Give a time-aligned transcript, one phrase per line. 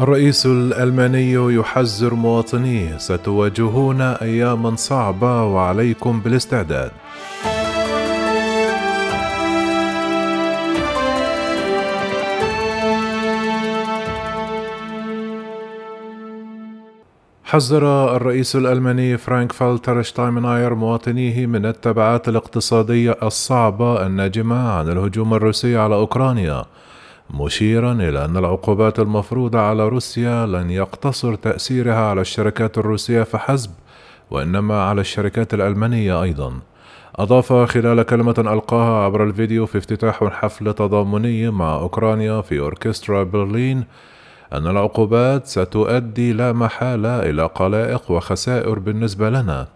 [0.00, 6.90] الرئيس الألماني يحذر مواطنيه ستواجهون أياما صعبة وعليكم بالاستعداد.
[17.44, 25.76] حذر الرئيس الألماني فرانك فالتر شتاينماير مواطنيه من التبعات الاقتصادية الصعبة الناجمة عن الهجوم الروسي
[25.76, 26.64] على أوكرانيا.
[27.34, 33.70] مشيرا إلى أن العقوبات المفروضة على روسيا لن يقتصر تأثيرها على الشركات الروسية فحسب
[34.30, 36.52] وإنما على الشركات الألمانية أيضا.
[37.16, 43.84] أضاف خلال كلمة ألقاها عبر الفيديو في افتتاح حفل تضامني مع أوكرانيا في أوركسترا برلين
[44.52, 49.68] أن العقوبات ستؤدي لا محالة إلى قلائق وخسائر بالنسبة لنا.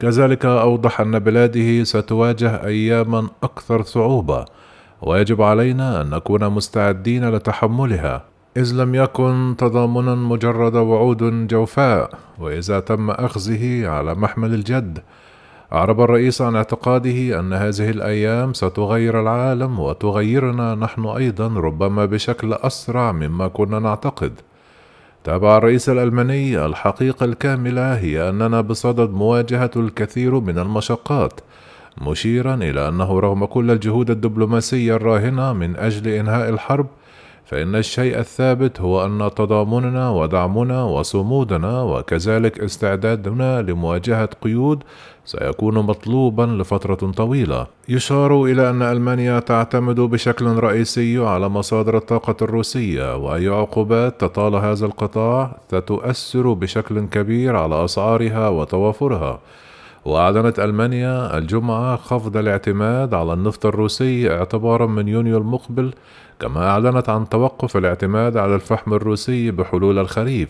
[0.00, 4.44] كذلك أوضح أن بلاده ستواجه أياما أكثر صعوبة
[5.02, 8.24] ويجب علينا أن نكون مستعدين لتحملها
[8.56, 14.98] إذ لم يكن تضامنا مجرد وعود جوفاء وإذا تم أخذه على محمل الجد
[15.72, 23.12] أعرب الرئيس عن اعتقاده أن هذه الأيام ستغير العالم وتغيرنا نحن أيضا ربما بشكل أسرع
[23.12, 24.32] مما كنا نعتقد.
[25.24, 31.40] تابع الرئيس الألماني الحقيقة الكاملة هي أننا بصدد مواجهة الكثير من المشقات،
[32.00, 36.86] مشيرا إلى أنه رغم كل الجهود الدبلوماسية الراهنة من أجل إنهاء الحرب،
[37.44, 44.82] فإن الشيء الثابت هو أن تضامننا ودعمنا وصمودنا وكذلك استعدادنا لمواجهة قيود
[45.24, 47.66] سيكون مطلوبا لفترة طويلة.
[47.88, 54.86] يشار إلى أن ألمانيا تعتمد بشكل رئيسي على مصادر الطاقة الروسية، وأي عقوبات تطال هذا
[54.86, 59.38] القطاع ستؤثر بشكل كبير على أسعارها وتوافرها.
[60.08, 65.94] وأعلنت ألمانيا الجمعة خفض الاعتماد على النفط الروسي اعتبارا من يونيو المقبل
[66.40, 70.48] كما أعلنت عن توقف الاعتماد على الفحم الروسي بحلول الخريف.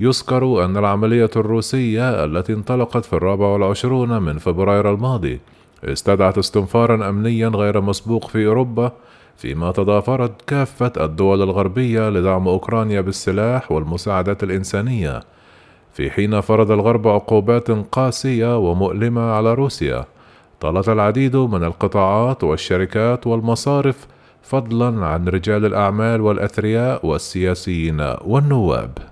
[0.00, 5.40] يذكر أن العملية الروسية التي انطلقت في الرابع والعشرون من فبراير الماضي
[5.84, 8.92] استدعت استنفارا أمنيا غير مسبوق في أوروبا
[9.36, 15.20] فيما تضافرت كافة الدول الغربية لدعم أوكرانيا بالسلاح والمساعدات الإنسانية.
[15.98, 20.04] في حين فرض الغرب عقوبات قاسية ومؤلمة على روسيا.
[20.60, 24.06] طالت العديد من القطاعات والشركات والمصارف
[24.42, 29.07] فضلا عن رجال الأعمال والأثرياء والسياسيين والنواب.